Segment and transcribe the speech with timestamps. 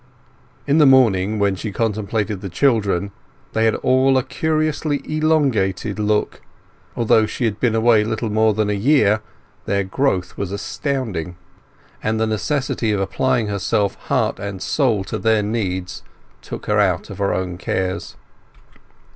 [0.65, 3.11] In the morning, when she contemplated the children,
[3.53, 6.41] they had all a curiously elongated look;
[6.95, 9.21] although she had been away little more than a year,
[9.65, 11.35] their growth was astounding;
[12.01, 16.01] and the necessity of applying herself heart and soul to their needs
[16.41, 18.15] took her out of her own cares.